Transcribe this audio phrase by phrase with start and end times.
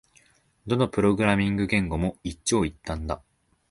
[0.65, 3.21] どのプログラミング言語も一長一短だ